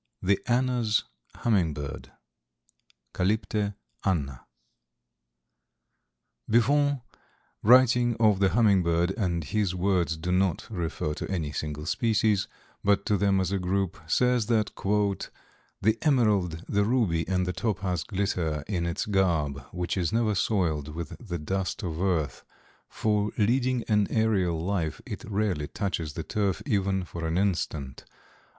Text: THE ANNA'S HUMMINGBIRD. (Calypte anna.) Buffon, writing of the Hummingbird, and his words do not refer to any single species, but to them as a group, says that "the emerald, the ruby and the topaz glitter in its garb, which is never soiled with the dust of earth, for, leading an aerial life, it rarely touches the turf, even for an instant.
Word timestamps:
THE 0.23 0.39
ANNA'S 0.47 1.03
HUMMINGBIRD. 1.43 2.11
(Calypte 3.13 3.75
anna.) 4.03 4.47
Buffon, 6.49 7.01
writing 7.61 8.15
of 8.19 8.39
the 8.39 8.49
Hummingbird, 8.49 9.11
and 9.15 9.43
his 9.43 9.75
words 9.75 10.17
do 10.17 10.31
not 10.31 10.65
refer 10.71 11.13
to 11.13 11.29
any 11.29 11.51
single 11.51 11.85
species, 11.85 12.47
but 12.83 13.05
to 13.05 13.15
them 13.15 13.39
as 13.39 13.51
a 13.51 13.59
group, 13.59 13.95
says 14.07 14.47
that 14.47 14.71
"the 15.83 15.97
emerald, 16.01 16.65
the 16.67 16.83
ruby 16.83 17.27
and 17.27 17.45
the 17.45 17.53
topaz 17.53 18.03
glitter 18.03 18.63
in 18.65 18.87
its 18.87 19.05
garb, 19.05 19.61
which 19.71 19.95
is 19.97 20.11
never 20.11 20.33
soiled 20.33 20.95
with 20.95 21.15
the 21.19 21.37
dust 21.37 21.83
of 21.83 22.01
earth, 22.01 22.43
for, 22.89 23.31
leading 23.37 23.83
an 23.83 24.07
aerial 24.09 24.59
life, 24.59 24.99
it 25.05 25.23
rarely 25.25 25.67
touches 25.67 26.13
the 26.13 26.23
turf, 26.23 26.63
even 26.65 27.03
for 27.05 27.27
an 27.27 27.37
instant. 27.37 28.03